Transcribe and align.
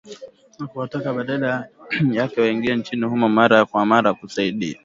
Na 0.59 0.67
kuwataka 0.67 1.13
badala 1.13 1.67
yake 2.11 2.41
waingie 2.41 2.75
nchini 2.75 3.05
humo 3.05 3.29
mara 3.29 3.65
kwa 3.65 3.85
mara 3.85 4.13
kusaidia. 4.13 4.79